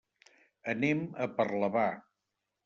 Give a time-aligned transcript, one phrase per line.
[0.73, 1.85] Anem a Parlavà.